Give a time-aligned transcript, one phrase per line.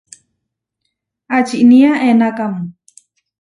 [1.37, 2.63] ¿Ačinía enakámu?